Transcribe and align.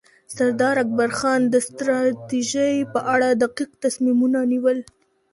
سردار 0.35 0.75
اکبرخان 0.83 1.41
د 1.47 1.55
ستراتیژۍ 1.67 2.75
په 2.93 2.99
اړه 3.13 3.27
دقیق 3.43 3.71
تصمیمونه 3.83 4.39
نیول. 4.51 4.77